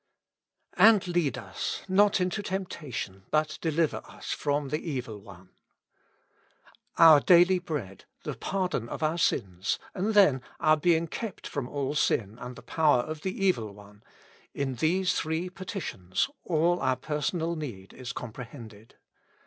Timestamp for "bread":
7.59-8.05